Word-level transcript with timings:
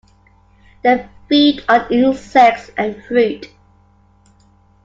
They 0.81 1.07
feed 1.29 1.63
on 1.69 1.85
insects 1.93 2.71
and 2.75 3.03
fruit. 3.03 3.51